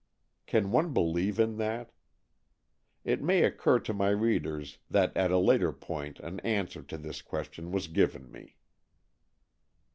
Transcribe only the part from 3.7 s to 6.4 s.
to my readers that at a later point an